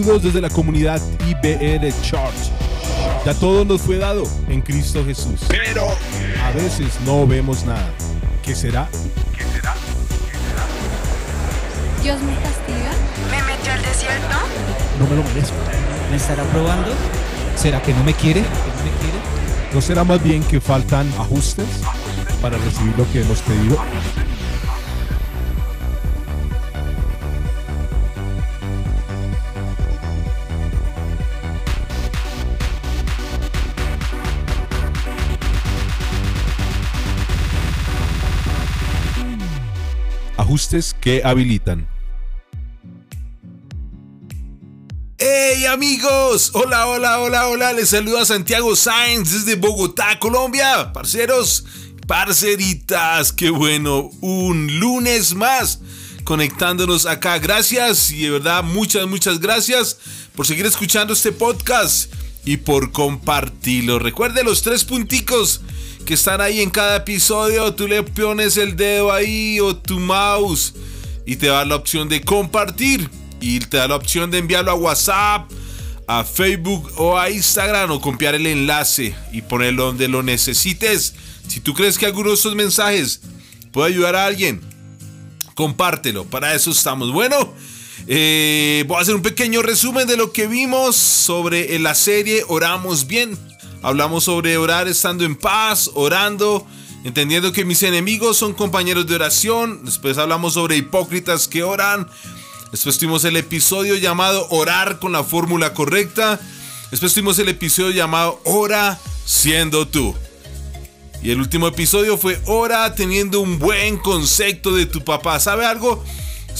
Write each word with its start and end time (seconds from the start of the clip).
Saludos 0.00 0.22
desde 0.22 0.40
la 0.40 0.48
comunidad 0.48 0.98
IBR 1.28 1.92
Church. 2.00 2.50
Ya 3.26 3.34
todo 3.34 3.66
nos 3.66 3.82
fue 3.82 3.98
dado 3.98 4.22
en 4.48 4.62
Cristo 4.62 5.04
Jesús. 5.04 5.40
Pero 5.46 5.86
a 6.42 6.52
veces 6.52 6.98
no 7.04 7.26
vemos 7.26 7.66
nada. 7.66 7.90
¿Qué 8.42 8.54
será? 8.54 8.88
¿Qué 9.36 9.44
será? 9.52 9.74
¿Dios 12.02 12.18
me 12.22 12.32
castiga? 12.36 12.92
¿Me 13.30 13.42
metió 13.42 13.72
al 13.74 13.82
desierto? 13.82 14.36
No 14.98 15.06
me 15.06 15.16
lo 15.16 15.22
merezco. 15.22 15.56
¿Me 16.10 16.16
estará 16.16 16.44
probando? 16.44 16.92
¿Será 17.54 17.82
que 17.82 17.92
no 17.92 18.02
me 18.02 18.14
quiere? 18.14 18.42
¿No 19.74 19.82
será 19.82 20.02
más 20.02 20.22
bien 20.22 20.42
que 20.44 20.62
faltan 20.62 21.12
ajustes 21.18 21.66
para 22.40 22.56
recibir 22.56 22.96
lo 22.96 23.12
que 23.12 23.20
hemos 23.20 23.40
pedido? 23.40 23.76
Ajustes 40.40 40.96
que 40.98 41.20
habilitan. 41.22 41.86
¡Hey 45.18 45.66
amigos! 45.66 46.52
Hola, 46.54 46.86
hola, 46.86 47.20
hola, 47.20 47.48
hola. 47.48 47.74
Les 47.74 47.90
saluda 47.90 48.24
Santiago 48.24 48.74
Sáenz 48.74 49.32
desde 49.32 49.56
Bogotá, 49.56 50.18
Colombia. 50.18 50.94
Parceros, 50.94 51.66
parceritas, 52.06 53.34
qué 53.34 53.50
bueno. 53.50 54.08
Un 54.22 54.80
lunes 54.80 55.34
más 55.34 55.80
conectándonos 56.24 57.04
acá. 57.04 57.38
Gracias 57.38 58.10
y 58.10 58.22
de 58.22 58.30
verdad 58.30 58.64
muchas, 58.64 59.06
muchas 59.06 59.40
gracias 59.40 59.98
por 60.34 60.46
seguir 60.46 60.64
escuchando 60.64 61.12
este 61.12 61.32
podcast 61.32 62.10
y 62.44 62.58
por 62.58 62.92
compartirlo. 62.92 63.98
Recuerde 63.98 64.44
los 64.44 64.62
tres 64.62 64.84
punticos 64.84 65.60
que 66.04 66.14
están 66.14 66.40
ahí 66.40 66.60
en 66.60 66.70
cada 66.70 66.96
episodio. 66.96 67.74
Tú 67.74 67.86
le 67.86 68.02
pones 68.02 68.56
el 68.56 68.76
dedo 68.76 69.12
ahí 69.12 69.60
o 69.60 69.76
tu 69.76 70.00
mouse 70.00 70.74
y 71.26 71.36
te 71.36 71.46
da 71.46 71.64
la 71.64 71.76
opción 71.76 72.08
de 72.08 72.22
compartir 72.22 73.08
y 73.40 73.60
te 73.60 73.76
da 73.76 73.88
la 73.88 73.96
opción 73.96 74.30
de 74.30 74.38
enviarlo 74.38 74.70
a 74.70 74.74
WhatsApp, 74.74 75.50
a 76.06 76.24
Facebook 76.24 76.92
o 76.96 77.18
a 77.18 77.30
Instagram 77.30 77.90
o 77.92 78.00
copiar 78.00 78.34
el 78.34 78.46
enlace 78.46 79.14
y 79.32 79.42
ponerlo 79.42 79.86
donde 79.86 80.08
lo 80.08 80.22
necesites. 80.22 81.14
Si 81.46 81.60
tú 81.60 81.74
crees 81.74 81.98
que 81.98 82.06
alguno 82.06 82.30
de 82.30 82.34
estos 82.36 82.54
mensajes 82.54 83.20
puede 83.72 83.92
ayudar 83.92 84.16
a 84.16 84.26
alguien, 84.26 84.60
compártelo. 85.54 86.24
Para 86.24 86.54
eso 86.54 86.70
estamos. 86.70 87.12
Bueno, 87.12 87.54
eh, 88.06 88.84
voy 88.86 88.96
a 88.96 89.00
hacer 89.00 89.14
un 89.14 89.22
pequeño 89.22 89.62
resumen 89.62 90.06
de 90.06 90.16
lo 90.16 90.32
que 90.32 90.46
vimos 90.46 90.96
sobre 90.96 91.78
la 91.78 91.94
serie 91.94 92.44
Oramos 92.48 93.06
Bien. 93.06 93.38
Hablamos 93.82 94.24
sobre 94.24 94.58
orar 94.58 94.88
estando 94.88 95.24
en 95.24 95.36
paz, 95.36 95.90
orando, 95.94 96.66
entendiendo 97.04 97.52
que 97.52 97.64
mis 97.64 97.82
enemigos 97.82 98.36
son 98.36 98.52
compañeros 98.52 99.06
de 99.06 99.14
oración. 99.14 99.84
Después 99.84 100.18
hablamos 100.18 100.54
sobre 100.54 100.76
hipócritas 100.76 101.48
que 101.48 101.62
oran. 101.62 102.08
Después 102.70 102.98
tuvimos 102.98 103.24
el 103.24 103.36
episodio 103.36 103.96
llamado 103.96 104.46
Orar 104.50 104.98
con 104.98 105.12
la 105.12 105.24
fórmula 105.24 105.72
correcta. 105.74 106.38
Después 106.90 107.14
tuvimos 107.14 107.38
el 107.38 107.48
episodio 107.48 107.90
llamado 107.90 108.40
Ora 108.44 108.98
siendo 109.24 109.88
tú. 109.88 110.14
Y 111.22 111.30
el 111.30 111.40
último 111.40 111.66
episodio 111.66 112.16
fue 112.16 112.40
Ora 112.46 112.94
teniendo 112.94 113.40
un 113.40 113.58
buen 113.58 113.98
concepto 113.98 114.72
de 114.72 114.86
tu 114.86 115.04
papá. 115.04 115.40
¿Sabe 115.40 115.64
algo? 115.66 116.04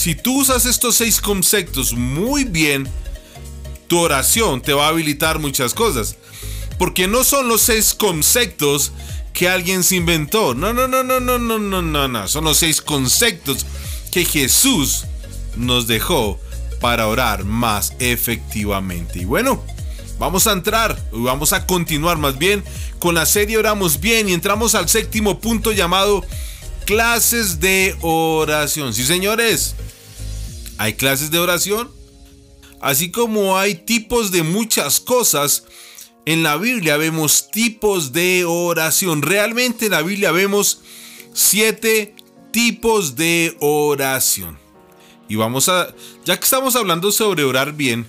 Si 0.00 0.14
tú 0.14 0.40
usas 0.40 0.64
estos 0.64 0.96
seis 0.96 1.20
conceptos 1.20 1.92
muy 1.92 2.44
bien, 2.44 2.88
tu 3.86 3.98
oración 3.98 4.62
te 4.62 4.72
va 4.72 4.86
a 4.86 4.88
habilitar 4.88 5.38
muchas 5.40 5.74
cosas. 5.74 6.16
Porque 6.78 7.06
no 7.06 7.22
son 7.22 7.48
los 7.48 7.60
seis 7.60 7.92
conceptos 7.92 8.92
que 9.34 9.46
alguien 9.46 9.84
se 9.84 9.96
inventó. 9.96 10.54
No, 10.54 10.72
no, 10.72 10.88
no, 10.88 11.02
no, 11.02 11.20
no, 11.20 11.38
no, 11.38 11.58
no, 11.58 11.82
no, 11.82 12.08
no. 12.08 12.28
Son 12.28 12.44
los 12.44 12.56
seis 12.56 12.80
conceptos 12.80 13.66
que 14.10 14.24
Jesús 14.24 15.04
nos 15.56 15.86
dejó 15.86 16.40
para 16.80 17.06
orar 17.06 17.44
más 17.44 17.92
efectivamente. 17.98 19.18
Y 19.18 19.26
bueno, 19.26 19.62
vamos 20.18 20.46
a 20.46 20.52
entrar, 20.52 20.98
vamos 21.12 21.52
a 21.52 21.66
continuar 21.66 22.16
más 22.16 22.38
bien 22.38 22.64
con 23.00 23.16
la 23.16 23.26
serie 23.26 23.58
Oramos 23.58 24.00
Bien 24.00 24.30
y 24.30 24.32
entramos 24.32 24.74
al 24.74 24.88
séptimo 24.88 25.40
punto 25.40 25.72
llamado 25.72 26.24
clases 26.86 27.60
de 27.60 27.94
oración. 28.00 28.94
Sí, 28.94 29.04
señores, 29.04 29.74
hay 30.80 30.94
clases 30.94 31.30
de 31.30 31.38
oración. 31.38 31.90
Así 32.80 33.10
como 33.10 33.58
hay 33.58 33.74
tipos 33.74 34.32
de 34.32 34.42
muchas 34.42 34.98
cosas, 34.98 35.64
en 36.24 36.42
la 36.42 36.56
Biblia 36.56 36.96
vemos 36.96 37.50
tipos 37.50 38.14
de 38.14 38.46
oración. 38.46 39.20
Realmente 39.20 39.84
en 39.84 39.92
la 39.92 40.00
Biblia 40.00 40.32
vemos 40.32 40.80
siete 41.34 42.14
tipos 42.50 43.14
de 43.14 43.54
oración. 43.60 44.58
Y 45.28 45.36
vamos 45.36 45.68
a, 45.68 45.94
ya 46.24 46.38
que 46.38 46.44
estamos 46.44 46.74
hablando 46.76 47.12
sobre 47.12 47.44
orar 47.44 47.74
bien 47.74 48.06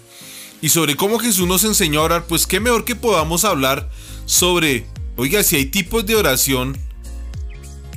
y 0.62 0.70
sobre 0.70 0.96
cómo 0.96 1.20
Jesús 1.20 1.50
nos 1.50 1.66
enseñó 1.66 2.00
a 2.00 2.04
orar, 2.04 2.26
pues 2.26 2.48
qué 2.48 2.62
mejor 2.62 2.86
que 2.86 2.96
podamos 2.96 3.44
hablar 3.44 3.90
sobre, 4.26 4.88
oiga, 5.18 5.44
si 5.44 5.58
hay 5.58 5.66
tipos 5.66 6.06
de 6.06 6.16
oración, 6.16 6.78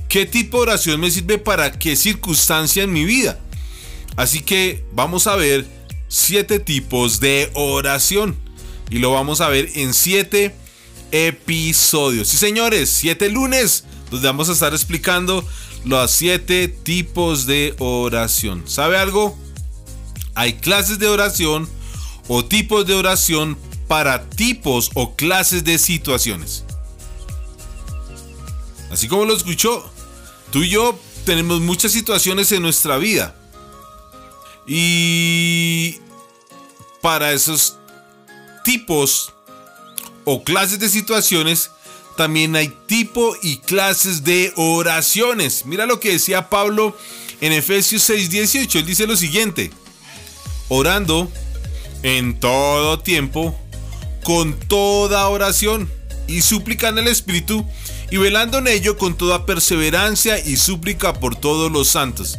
¿qué 0.09 0.27
tipo 0.27 0.57
de 0.57 0.63
oración 0.65 1.01
me 1.01 1.13
sirve 1.13 1.39
para 1.39 1.79
qué 1.79 1.95
circunstancia 1.95 2.83
en 2.83 2.93
mi 2.93 3.05
vida? 3.05 3.39
Así 4.17 4.41
que 4.41 4.85
vamos 4.93 5.27
a 5.27 5.37
ver 5.37 5.67
siete 6.09 6.61
tipos 6.61 7.21
de 7.21 7.51
oración 7.55 8.37
y 8.91 8.99
lo 8.99 9.11
vamos 9.11 9.41
a 9.41 9.49
ver 9.49 9.71
en 9.75 9.95
siete 9.95 10.55
episodios. 11.11 12.29
Sí, 12.29 12.37
señores, 12.37 12.91
siete 12.91 13.29
lunes 13.29 13.85
donde 14.11 14.27
vamos 14.29 14.49
a 14.49 14.53
estar 14.53 14.73
explicando 14.73 15.47
los 15.85 16.11
siete 16.11 16.69
tipos 16.69 17.47
de 17.47 17.75
oración. 17.79 18.65
¿Sabe 18.67 18.99
algo? 18.99 19.37
Hay 20.35 20.55
clases 20.55 20.99
de 20.99 21.09
oración 21.09 21.69
o 22.29 22.45
tipos 22.45 22.87
de 22.87 22.95
oración 22.95 23.59
para 23.89 24.29
tipos 24.29 24.91
o 24.95 25.15
clases 25.15 25.65
de 25.65 25.79
situaciones. 25.79 26.65
Así 28.91 29.09
como 29.09 29.25
lo 29.25 29.37
escuchó, 29.37 29.89
tú 30.51 30.63
y 30.63 30.71
yo 30.71 30.99
tenemos 31.25 31.61
muchas 31.61 31.93
situaciones 31.93 32.53
en 32.53 32.63
nuestra 32.63 32.97
vida. 32.97 33.37
Y 34.67 35.99
para 37.03 37.33
esos 37.33 37.77
tipos 38.65 39.33
o 40.25 40.43
clases 40.43 40.79
de 40.79 40.89
situaciones 40.89 41.71
también 42.17 42.57
hay 42.57 42.69
tipo 42.87 43.37
y 43.43 43.59
clases 43.59 44.25
de 44.25 44.53
oraciones. 44.57 45.67
Mira 45.67 45.87
lo 45.87 46.01
que 46.01 46.13
decía 46.13 46.49
Pablo 46.49 46.97
en 47.41 47.53
Efesios 47.53 48.09
6:18. 48.09 48.79
Él 48.79 48.87
dice 48.87 49.07
lo 49.07 49.17
siguiente, 49.17 49.71
orando 50.69 51.31
en 52.03 52.39
todo 52.39 53.01
tiempo, 53.01 53.59
con 54.23 54.59
toda 54.59 55.29
oración 55.29 55.91
y 56.27 56.43
súplica 56.43 56.89
en 56.89 56.99
el 56.99 57.09
Espíritu, 57.09 57.67
y 58.11 58.17
velando 58.17 58.59
en 58.59 58.69
ello 58.69 58.97
con 58.97 59.17
toda 59.17 59.45
perseverancia 59.45 60.39
y 60.39 60.57
súplica 60.57 61.15
por 61.15 61.37
todos 61.37 61.71
los 61.71 61.89
santos. 61.89 62.39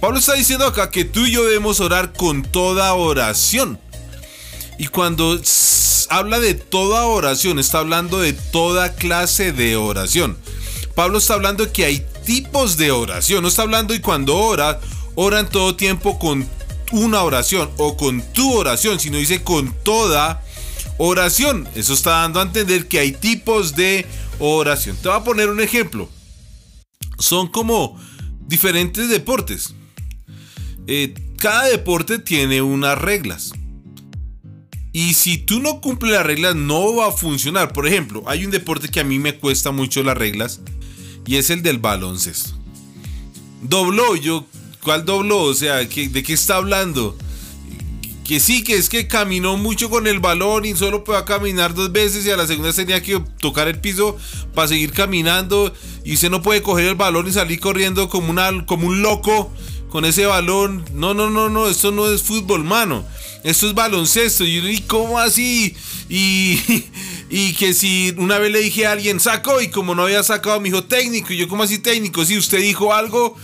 Pablo 0.00 0.20
está 0.20 0.34
diciendo 0.34 0.64
acá 0.64 0.90
que 0.90 1.04
tú 1.04 1.26
y 1.26 1.32
yo 1.32 1.44
debemos 1.44 1.80
orar 1.80 2.12
con 2.12 2.42
toda 2.42 2.94
oración. 2.94 3.80
Y 4.78 4.86
cuando 4.86 5.40
habla 6.08 6.38
de 6.38 6.54
toda 6.54 7.06
oración, 7.06 7.58
está 7.58 7.80
hablando 7.80 8.20
de 8.20 8.32
toda 8.32 8.94
clase 8.94 9.52
de 9.52 9.74
oración. 9.76 10.38
Pablo 10.94 11.18
está 11.18 11.34
hablando 11.34 11.72
que 11.72 11.84
hay 11.84 12.06
tipos 12.24 12.76
de 12.76 12.92
oración, 12.92 13.42
no 13.42 13.48
está 13.48 13.62
hablando 13.62 13.92
y 13.92 14.00
cuando 14.00 14.36
ora, 14.36 14.80
ora 15.16 15.40
en 15.40 15.48
todo 15.48 15.74
tiempo 15.74 16.18
con 16.18 16.48
una 16.92 17.22
oración 17.22 17.68
o 17.76 17.96
con 17.96 18.22
tu 18.32 18.52
oración, 18.54 19.00
sino 19.00 19.18
dice 19.18 19.42
con 19.42 19.74
toda 19.82 20.42
oración. 20.98 21.68
Eso 21.74 21.94
está 21.94 22.10
dando 22.20 22.38
a 22.38 22.44
entender 22.44 22.86
que 22.86 23.00
hay 23.00 23.12
tipos 23.12 23.74
de 23.74 24.06
oración. 24.38 24.96
Te 24.96 25.08
voy 25.08 25.18
a 25.18 25.24
poner 25.24 25.48
un 25.48 25.60
ejemplo. 25.60 26.08
Son 27.18 27.48
como 27.48 27.98
diferentes 28.46 29.08
deportes. 29.08 29.74
Eh, 30.90 31.12
cada 31.36 31.66
deporte 31.66 32.18
tiene 32.18 32.62
unas 32.62 32.96
reglas. 32.96 33.52
Y 34.94 35.12
si 35.12 35.36
tú 35.36 35.60
no 35.60 35.82
cumples 35.82 36.12
las 36.12 36.24
reglas, 36.24 36.56
no 36.56 36.96
va 36.96 37.08
a 37.08 37.12
funcionar. 37.12 37.74
Por 37.74 37.86
ejemplo, 37.86 38.24
hay 38.26 38.46
un 38.46 38.50
deporte 38.50 38.88
que 38.88 38.98
a 38.98 39.04
mí 39.04 39.18
me 39.18 39.36
cuesta 39.36 39.70
mucho 39.70 40.02
las 40.02 40.16
reglas 40.16 40.62
y 41.26 41.36
es 41.36 41.50
el 41.50 41.62
del 41.62 41.78
baloncesto. 41.78 42.58
Dobló, 43.60 44.16
yo, 44.16 44.46
¿cuál 44.82 45.04
dobló? 45.04 45.42
O 45.42 45.54
sea, 45.54 45.76
¿de 45.76 45.88
qué 45.88 46.32
está 46.32 46.56
hablando? 46.56 47.18
Que 48.24 48.40
sí, 48.40 48.64
que 48.64 48.76
es 48.76 48.88
que 48.88 49.06
caminó 49.06 49.58
mucho 49.58 49.90
con 49.90 50.06
el 50.06 50.20
balón 50.20 50.64
y 50.64 50.74
solo 50.74 51.04
puede 51.04 51.22
caminar 51.24 51.74
dos 51.74 51.92
veces 51.92 52.24
y 52.24 52.30
a 52.30 52.36
la 52.36 52.46
segunda 52.46 52.72
tenía 52.72 53.02
que 53.02 53.22
tocar 53.40 53.68
el 53.68 53.78
piso 53.78 54.16
para 54.54 54.68
seguir 54.68 54.92
caminando 54.92 55.72
y 56.02 56.14
usted 56.14 56.30
no 56.30 56.42
puede 56.42 56.62
coger 56.62 56.88
el 56.88 56.94
balón 56.94 57.26
y 57.28 57.32
salir 57.32 57.60
corriendo 57.60 58.08
como, 58.08 58.30
una, 58.30 58.64
como 58.64 58.86
un 58.86 59.02
loco 59.02 59.52
con 59.88 60.04
ese 60.04 60.26
balón. 60.26 60.84
No, 60.92 61.14
no, 61.14 61.30
no, 61.30 61.48
no, 61.48 61.68
esto 61.68 61.90
no 61.90 62.10
es 62.10 62.22
fútbol, 62.22 62.64
mano. 62.64 63.04
Esto 63.44 63.68
es 63.68 63.74
baloncesto. 63.74 64.44
Y, 64.44 64.58
¿y 64.58 64.80
cómo 64.82 65.18
así? 65.18 65.74
Y, 66.08 66.60
y 67.30 67.54
que 67.54 67.74
si 67.74 68.14
una 68.16 68.38
vez 68.38 68.52
le 68.52 68.60
dije 68.60 68.86
a 68.86 68.92
alguien, 68.92 69.20
sacó, 69.20 69.60
y 69.60 69.68
como 69.68 69.94
no 69.94 70.02
había 70.02 70.22
sacado, 70.22 70.60
me 70.60 70.70
dijo 70.70 70.84
técnico. 70.84 71.32
Y 71.32 71.38
yo, 71.38 71.48
¿cómo 71.48 71.62
así 71.62 71.78
técnico? 71.78 72.24
Si 72.24 72.36
usted 72.36 72.60
dijo 72.60 72.94
algo 72.94 73.36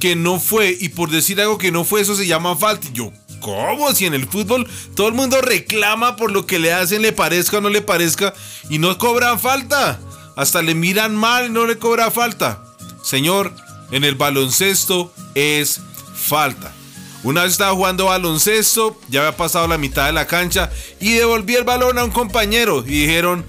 que 0.00 0.16
no 0.16 0.38
fue, 0.40 0.76
y 0.78 0.90
por 0.90 1.10
decir 1.10 1.40
algo 1.40 1.58
que 1.58 1.72
no 1.72 1.84
fue, 1.84 2.00
eso 2.00 2.16
se 2.16 2.26
llama 2.26 2.56
falta. 2.56 2.88
Y 2.88 2.92
yo, 2.92 3.12
¿cómo? 3.40 3.92
Si 3.94 4.06
en 4.06 4.14
el 4.14 4.26
fútbol 4.26 4.68
todo 4.94 5.08
el 5.08 5.14
mundo 5.14 5.40
reclama 5.40 6.16
por 6.16 6.30
lo 6.30 6.46
que 6.46 6.58
le 6.58 6.72
hacen, 6.72 7.02
le 7.02 7.12
parezca 7.12 7.58
o 7.58 7.60
no 7.60 7.70
le 7.70 7.82
parezca, 7.82 8.34
y 8.68 8.78
no 8.78 8.96
cobran 8.98 9.40
falta. 9.40 10.00
Hasta 10.36 10.60
le 10.60 10.74
miran 10.74 11.16
mal 11.16 11.46
y 11.46 11.48
no 11.48 11.66
le 11.66 11.78
cobra 11.78 12.10
falta. 12.10 12.62
Señor, 13.02 13.54
en 13.90 14.04
el 14.04 14.14
baloncesto 14.14 15.12
es 15.34 15.80
falta. 16.14 16.72
Una 17.22 17.42
vez 17.42 17.52
estaba 17.52 17.74
jugando 17.74 18.06
baloncesto, 18.06 19.00
ya 19.08 19.20
había 19.20 19.36
pasado 19.36 19.66
la 19.66 19.78
mitad 19.78 20.06
de 20.06 20.12
la 20.12 20.26
cancha 20.26 20.70
y 21.00 21.12
devolví 21.14 21.56
el 21.56 21.64
balón 21.64 21.98
a 21.98 22.04
un 22.04 22.10
compañero 22.10 22.84
y 22.86 23.00
dijeron, 23.00 23.44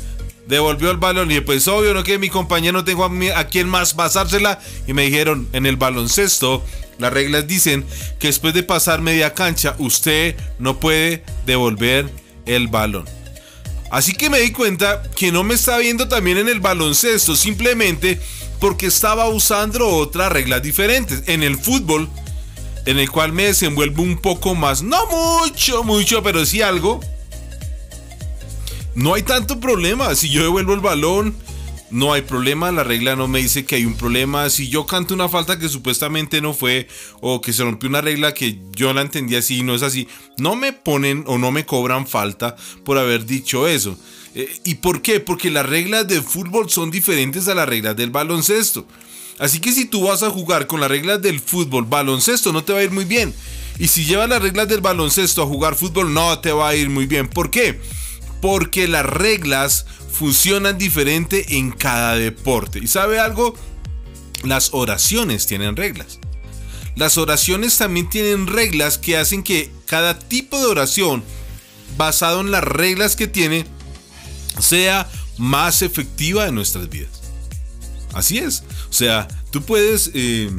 devolvió 0.47 0.89
el 0.89 0.97
balón 0.97 1.31
y 1.31 1.41
pues 1.41 1.67
obvio 1.67 1.93
no 1.93 2.03
que 2.03 2.17
mi 2.17 2.29
compañero 2.29 2.73
no 2.73 2.83
tengo 2.83 3.05
a, 3.05 3.39
a 3.39 3.47
quién 3.47 3.67
más 3.67 3.93
pasársela 3.93 4.59
y 4.87 4.93
me 4.93 5.03
dijeron 5.03 5.47
en 5.53 5.65
el 5.65 5.75
baloncesto 5.75 6.63
las 6.97 7.13
reglas 7.13 7.47
dicen 7.47 7.85
que 8.19 8.27
después 8.27 8.53
de 8.53 8.63
pasar 8.63 9.01
media 9.01 9.33
cancha 9.33 9.75
usted 9.77 10.35
no 10.57 10.79
puede 10.79 11.23
devolver 11.45 12.09
el 12.45 12.67
balón. 12.67 13.05
Así 13.91 14.13
que 14.13 14.29
me 14.29 14.39
di 14.39 14.51
cuenta 14.51 15.03
que 15.15 15.31
no 15.31 15.43
me 15.43 15.53
estaba 15.53 15.77
viendo 15.77 16.07
también 16.07 16.37
en 16.37 16.49
el 16.49 16.59
baloncesto, 16.59 17.35
simplemente 17.35 18.19
porque 18.59 18.87
estaba 18.87 19.27
usando 19.29 19.87
otras 19.87 20.31
reglas 20.31 20.61
diferentes. 20.61 21.23
En 21.27 21.43
el 21.43 21.57
fútbol, 21.57 22.09
en 22.85 22.99
el 22.99 23.09
cual 23.09 23.33
me 23.33 23.43
desenvuelvo 23.43 24.03
un 24.03 24.17
poco 24.17 24.55
más, 24.55 24.81
no 24.81 24.97
mucho, 25.07 25.83
mucho, 25.83 26.23
pero 26.23 26.45
sí 26.45 26.61
algo. 26.61 26.99
No 28.95 29.13
hay 29.13 29.23
tanto 29.23 29.59
problema. 29.59 30.15
Si 30.15 30.29
yo 30.29 30.41
devuelvo 30.41 30.73
el 30.73 30.79
balón, 30.79 31.35
no 31.89 32.13
hay 32.13 32.21
problema. 32.21 32.71
La 32.71 32.83
regla 32.83 33.15
no 33.15 33.27
me 33.27 33.39
dice 33.39 33.65
que 33.65 33.75
hay 33.75 33.85
un 33.85 33.95
problema. 33.95 34.49
Si 34.49 34.69
yo 34.69 34.85
canto 34.85 35.13
una 35.13 35.29
falta 35.29 35.59
que 35.59 35.69
supuestamente 35.69 36.41
no 36.41 36.53
fue, 36.53 36.87
o 37.21 37.41
que 37.41 37.53
se 37.53 37.63
rompió 37.63 37.89
una 37.89 38.01
regla 38.01 38.33
que 38.33 38.59
yo 38.71 38.93
la 38.93 39.01
entendí 39.01 39.35
así 39.35 39.59
y 39.59 39.63
no 39.63 39.75
es 39.75 39.83
así, 39.83 40.07
no 40.37 40.55
me 40.55 40.73
ponen 40.73 41.23
o 41.27 41.37
no 41.37 41.51
me 41.51 41.65
cobran 41.65 42.07
falta 42.07 42.55
por 42.83 42.97
haber 42.97 43.25
dicho 43.25 43.67
eso. 43.67 43.97
Eh, 44.37 44.61
¿Y 44.65 44.75
por 44.75 45.01
qué? 45.01 45.19
Porque 45.19 45.49
las 45.49 45.65
reglas 45.65 46.07
de 46.07 46.21
fútbol 46.21 46.69
son 46.69 46.91
diferentes 46.91 47.47
a 47.47 47.55
las 47.55 47.67
reglas 47.67 47.95
del 47.95 48.11
baloncesto. 48.11 48.87
Así 49.39 49.59
que 49.59 49.71
si 49.71 49.85
tú 49.85 50.03
vas 50.03 50.21
a 50.21 50.29
jugar 50.29 50.67
con 50.67 50.79
las 50.79 50.91
reglas 50.91 51.19
del 51.23 51.39
fútbol, 51.39 51.85
baloncesto 51.85 52.53
no 52.53 52.63
te 52.63 52.71
va 52.71 52.79
a 52.79 52.83
ir 52.83 52.91
muy 52.91 53.05
bien. 53.05 53.33
Y 53.79 53.87
si 53.87 54.05
llevas 54.05 54.29
las 54.29 54.43
reglas 54.43 54.67
del 54.67 54.81
baloncesto 54.81 55.41
a 55.41 55.47
jugar 55.47 55.73
fútbol, 55.73 56.13
no 56.13 56.37
te 56.37 56.51
va 56.51 56.69
a 56.69 56.75
ir 56.75 56.87
muy 56.91 57.07
bien. 57.07 57.27
¿Por 57.27 57.49
qué? 57.49 57.81
Porque 58.39 58.87
las 58.87 59.07
reglas 59.07 59.87
funcionan 60.11 60.77
diferente 60.77 61.57
en 61.57 61.71
cada 61.71 62.15
deporte. 62.15 62.77
¿Y 62.77 62.85
sabe 62.85 63.19
algo? 63.19 63.55
Las 64.43 64.69
oraciones 64.71 65.47
tienen 65.47 65.75
reglas. 65.75 66.19
Las 66.95 67.17
oraciones 67.17 67.75
también 67.77 68.07
tienen 68.07 68.45
reglas 68.45 68.99
que 68.99 69.17
hacen 69.17 69.41
que 69.41 69.71
cada 69.87 70.19
tipo 70.19 70.59
de 70.59 70.67
oración, 70.67 71.23
basado 71.97 72.41
en 72.41 72.51
las 72.51 72.63
reglas 72.63 73.15
que 73.15 73.25
tiene, 73.25 73.65
sea 74.59 75.09
más 75.37 75.81
efectiva 75.81 76.47
en 76.47 76.55
nuestras 76.55 76.89
vidas. 76.89 77.21
Así 78.13 78.39
es. 78.39 78.63
O 78.89 78.93
sea, 78.93 79.27
tú 79.51 79.61
puedes 79.61 80.11
eh, 80.13 80.49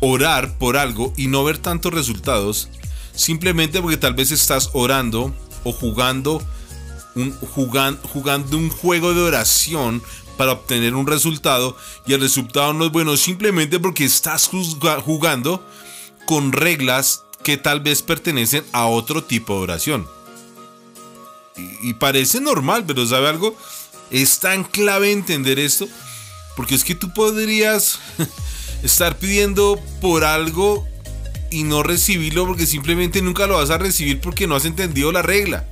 orar 0.00 0.58
por 0.58 0.76
algo 0.76 1.12
y 1.16 1.28
no 1.28 1.44
ver 1.44 1.58
tantos 1.58 1.92
resultados 1.92 2.68
simplemente 3.14 3.80
porque 3.80 3.96
tal 3.96 4.14
vez 4.14 4.30
estás 4.30 4.70
orando 4.74 5.34
o 5.64 5.72
jugando 5.72 6.42
un, 7.14 7.32
jugando 7.32 8.56
un 8.58 8.68
juego 8.68 9.14
de 9.14 9.22
oración 9.22 10.02
para 10.36 10.52
obtener 10.52 10.94
un 10.94 11.06
resultado 11.06 11.76
y 12.06 12.12
el 12.12 12.20
resultado 12.20 12.72
no 12.74 12.84
es 12.84 12.92
bueno 12.92 13.16
simplemente 13.16 13.80
porque 13.80 14.04
estás 14.04 14.48
jugando 14.48 15.66
con 16.26 16.52
reglas 16.52 17.24
que 17.42 17.56
tal 17.56 17.80
vez 17.80 18.02
pertenecen 18.02 18.64
a 18.72 18.86
otro 18.86 19.24
tipo 19.24 19.54
de 19.54 19.60
oración. 19.60 20.15
Y, 21.56 21.94
parece 21.94 22.40
normal, 22.40 22.84
pero 22.86 23.06
¿sabe 23.06 23.28
algo? 23.28 23.56
Es 24.10 24.40
tan 24.40 24.62
clave 24.62 25.10
entender 25.10 25.58
esto 25.58 25.88
porque 26.54 26.74
es 26.74 26.84
que 26.84 26.94
tú 26.94 27.12
podrías 27.12 27.98
estar 28.82 29.18
pidiendo 29.18 29.80
por 30.00 30.24
algo 30.24 30.86
y 31.50 31.62
no 31.62 31.82
recibirlo 31.82 32.46
porque 32.46 32.66
simplemente 32.66 33.22
nunca 33.22 33.46
lo 33.46 33.54
vas 33.54 33.70
a 33.70 33.78
recibir 33.78 34.20
porque 34.20 34.46
no 34.46 34.56
has 34.56 34.64
entendido 34.64 35.12
la 35.12 35.22
regla. 35.22 35.66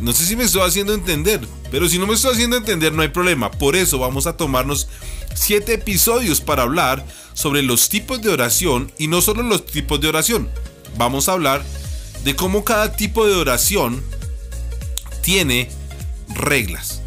No 0.00 0.12
sé 0.12 0.26
si 0.26 0.36
me 0.36 0.44
estoy 0.44 0.62
haciendo 0.62 0.92
entender, 0.92 1.40
pero 1.70 1.88
si 1.88 1.98
no 1.98 2.06
me 2.06 2.14
estoy 2.14 2.32
haciendo 2.32 2.56
entender 2.56 2.92
no 2.92 3.02
hay 3.02 3.08
problema. 3.08 3.50
Por 3.50 3.76
eso 3.76 3.98
vamos 3.98 4.26
a 4.26 4.36
tomarnos 4.36 4.88
7 5.34 5.72
episodios 5.74 6.40
para 6.40 6.62
hablar 6.62 7.04
sobre 7.32 7.62
los 7.62 7.88
tipos 7.88 8.20
de 8.20 8.30
oración 8.30 8.92
y 8.98 9.08
no 9.08 9.22
solo 9.22 9.42
los 9.42 9.64
tipos 9.64 10.00
de 10.00 10.08
oración. 10.08 10.50
Vamos 10.96 11.28
a 11.28 11.32
hablar 11.32 11.64
de 12.22 12.36
cómo 12.36 12.64
cada 12.64 12.94
tipo 12.96 13.26
de 13.26 13.34
oración 13.34 14.02
tiene 15.22 15.68
reglas 16.28 17.02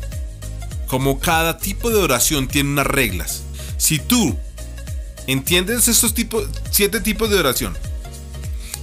como 0.87 1.19
cada 1.19 1.57
tipo 1.57 1.89
de 1.89 1.97
oración 1.97 2.47
tiene 2.47 2.71
unas 2.71 2.87
reglas. 2.87 3.43
Si 3.77 3.99
tú 3.99 4.35
entiendes 5.27 5.87
estos 5.87 6.13
tipos, 6.13 6.47
siete 6.71 7.01
tipos 7.01 7.29
de 7.29 7.37
oración, 7.37 7.77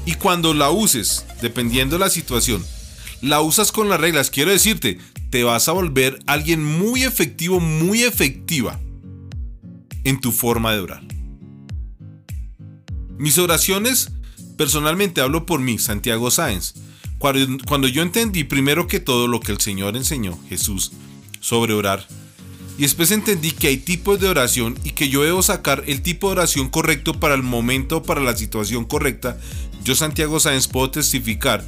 y 0.07 0.15
cuando 0.15 0.53
la 0.53 0.71
uses, 0.71 1.25
dependiendo 1.41 1.97
de 1.97 2.01
la 2.01 2.11
situación, 2.11 2.65
la 3.23 3.41
usas 3.41 3.73
con 3.73 3.89
las 3.89 4.01
reglas, 4.01 4.31
quiero 4.31 4.51
decirte, 4.51 4.99
te 5.31 5.45
vas 5.45 5.69
a 5.69 5.73
volver 5.73 6.19
alguien 6.27 6.63
muy 6.63 7.05
efectivo, 7.05 7.59
muy 7.59 8.03
efectiva 8.03 8.79
en 10.05 10.21
tu 10.21 10.31
forma 10.31 10.73
de 10.73 10.81
orar. 10.81 11.03
Mis 13.17 13.39
oraciones, 13.39 14.13
personalmente 14.57 15.21
hablo 15.21 15.47
por 15.47 15.61
mí, 15.61 15.79
Santiago 15.79 16.31
Sáenz. 16.31 16.75
Cuando, 17.19 17.89
yo 17.89 18.03
entendí 18.03 18.45
primero 18.45 18.87
que 18.87 19.01
todo 19.01 19.29
lo 19.29 19.41
que 19.41 19.53
el 19.53 19.61
Señor 19.61 19.97
enseñó, 19.97 20.39
Jesús, 20.49 20.93
sobre 21.41 21.73
orar. 21.73 22.07
Y 22.77 22.83
después 22.83 23.11
entendí 23.13 23.53
que 23.53 23.69
hay 23.69 23.79
tipos 23.79 24.21
de 24.21 24.29
oración 24.29 24.77
y 24.85 24.91
que 24.91 25.09
yo 25.09 25.23
debo 25.23 25.43
sacar 25.43 25.85
el 25.87 26.03
tipo 26.03 26.27
de 26.27 26.33
oración 26.33 26.69
correcto 26.69 27.19
para 27.19 27.35
el 27.35 27.43
momento, 27.43 28.03
para 28.03 28.21
la 28.21 28.37
situación 28.37 28.85
correcta. 28.85 29.39
Yo, 29.85 29.95
Santiago 29.95 30.39
Sáenz, 30.41 30.69
puedo 30.69 30.91
testificar 30.91 31.65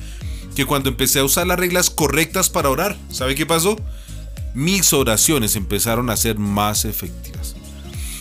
que 0.55 0.67
cuando 0.67 0.89
empecé 0.89 1.21
a 1.21 1.25
usar 1.25 1.47
las 1.47 1.59
reglas 1.59 1.91
correctas 1.91 2.51
para 2.51 2.71
orar, 2.71 2.99
¿sabe 3.11 3.35
qué 3.35 3.47
pasó? 3.47 3.77
Mis 4.55 4.93
oraciones 4.93 5.55
empezaron 5.55 6.11
a 6.11 6.17
ser 6.17 6.39
más 6.39 6.85
efectivas. 6.85 7.36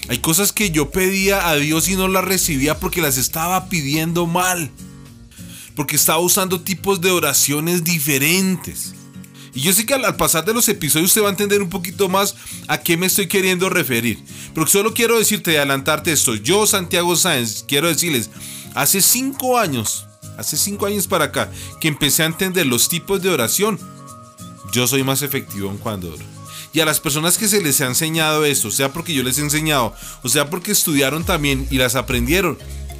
Hay 0.08 0.20
cosas 0.20 0.52
que 0.52 0.70
yo 0.70 0.92
pedía 0.92 1.50
a 1.50 1.56
Dios 1.56 1.88
y 1.88 1.96
no 1.96 2.08
las 2.08 2.24
recibía 2.24 2.80
porque 2.80 3.02
las 3.02 3.18
estaba 3.18 3.70
pidiendo 3.70 4.28
mal. 4.28 4.70
Porque 5.76 5.96
estaba 5.96 6.20
usando 6.20 6.62
tipos 6.62 7.02
de 7.02 7.12
oraciones 7.12 7.84
diferentes. 7.84 8.94
Y 9.56 9.62
yo 9.62 9.74
sé 9.74 9.86
que 9.86 9.94
al, 9.94 10.16
pasar 10.18 10.46
de 10.46 10.54
los 10.54 10.68
episodios 10.68 11.10
usted 11.10 11.24
va 11.24 11.28
a 11.28 11.32
entender 11.32 11.62
un 11.62 11.70
poquito 11.70 12.10
más 12.10 12.36
a 12.68 12.78
qué 12.78 12.98
me 12.98 13.08
estoy 13.08 13.28
queriendo 13.28 13.70
referir. 13.70 14.24
Pero 14.54 14.68
solo 14.68 14.94
quiero 14.94 15.18
decirte 15.18 15.54
y 15.54 15.56
adelantarte 15.56 16.12
esto. 16.12 16.36
Yo, 16.36 16.68
Santiago 16.68 17.16
Sáenz, 17.16 17.64
quiero 17.68 17.88
decirles, 17.88 18.30
hace 18.76 19.02
cinco 19.02 19.58
años, 19.58 20.06
hace 20.38 20.58
cinco 20.58 20.86
años 20.86 21.08
para 21.08 21.26
acá, 21.26 21.50
que 21.80 21.88
empecé 21.88 22.24
a 22.24 22.28
entender 22.28 22.66
los 22.68 22.90
tipos 22.90 23.22
de 23.22 23.30
oración, 23.30 23.80
yo 24.74 24.88
soy 24.88 25.04
más 25.04 25.22
efectivo 25.22 25.72
en 25.72 25.78
cuando. 25.78 26.16
Y 26.76 26.82
a 26.82 26.86
las 26.86 27.00
personas 27.00 27.38
que 27.38 27.48
se 27.48 27.62
les 27.62 27.80
ha 27.80 27.86
enseñado 27.86 28.44
esto, 28.44 28.70
sea 28.70 28.92
porque 28.92 29.14
yo 29.14 29.24
les 29.24 29.38
he 29.38 29.42
enseñado, 29.42 29.96
o 30.24 30.28
sea 30.28 30.50
porque 30.50 30.74
estudiaron 30.74 31.24
también 31.24 31.66
y 31.72 31.78
las 31.78 31.96
aprendieron, 31.96 32.58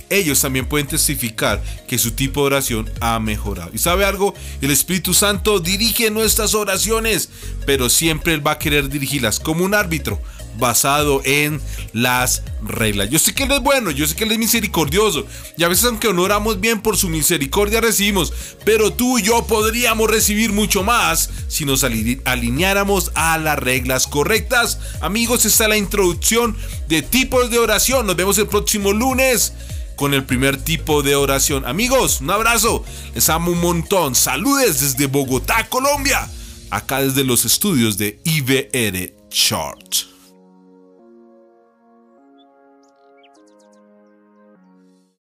ellos 0.10 0.40
también 0.40 0.66
pueden 0.66 0.88
testificar 0.88 1.62
que 1.86 1.98
su 1.98 2.12
tipo 2.12 2.40
de 2.40 2.46
oración 2.46 2.90
ha 3.02 3.20
mejorado. 3.20 3.72
¿Y 3.74 3.80
sabe 3.80 4.06
algo? 4.06 4.34
El 4.62 4.72
Espíritu 4.72 5.14
Santo 5.14 5.60
dirige 5.60 6.10
nuestras 6.10 6.54
oraciones, 6.54 7.28
pero 7.66 7.90
siempre 7.90 8.34
Él 8.34 8.48
va 8.48 8.52
a 8.52 8.60
querer 8.60 8.88
dirigirlas 8.88 9.42
como 9.42 9.66
un 9.66 9.74
árbitro 9.74 10.22
basado 10.58 11.22
en 11.26 11.62
las 11.94 12.44
reglas. 12.64 13.10
Yo 13.10 13.20
sé 13.20 13.34
que 13.34 13.44
Él 13.44 13.52
es 13.52 13.62
bueno, 13.62 13.92
yo 13.92 14.06
sé 14.08 14.16
que 14.16 14.24
Él 14.24 14.32
es 14.32 14.38
misericordioso. 14.38 15.26
Y 15.58 15.64
a 15.64 15.68
veces 15.68 15.86
aunque 15.86 16.12
no 16.14 16.24
oramos 16.24 16.60
bien 16.60 16.82
por 16.82 16.98
su 16.98 17.10
misericordia 17.10 17.82
recibimos, 17.82 18.34
pero 18.64 18.94
tú 18.94 19.18
y 19.20 19.24
yo 19.24 19.46
podríamos 19.46 20.10
recibir 20.10 20.52
mucho 20.52 20.84
más 20.84 21.30
si 21.48 21.66
nos 21.66 21.84
alineáramos 21.84 23.12
a 23.16 23.38
las 23.38 23.58
reglas 23.58 24.08
correctas. 24.08 24.80
Amigos, 25.02 25.46
esta 25.46 25.64
es 25.66 25.70
la 25.70 25.78
introducción 25.78 26.56
de 26.88 27.02
tipos 27.02 27.50
de 27.50 27.60
oración. 27.60 28.08
Nos 28.08 28.16
vemos 28.16 28.38
el 28.38 28.48
próximo 28.48 28.94
lunes 28.94 29.54
con 29.96 30.14
el 30.14 30.26
primer 30.26 30.58
tipo 30.58 31.02
de 31.02 31.16
oración. 31.16 31.66
Amigos, 31.66 32.22
un 32.22 32.30
abrazo. 32.32 32.84
Les 33.14 33.30
amo 33.30 33.52
un 33.52 33.62
montón. 33.62 34.16
Saludes 34.16 34.82
desde 34.82 35.08
Bogotá, 35.08 35.68
Colombia. 35.70 36.30
Acá 36.70 37.02
desde 37.02 37.24
los 37.24 37.46
estudios 37.46 37.98
de 37.98 38.20
IBR 38.24 39.14
Church. 39.30 40.15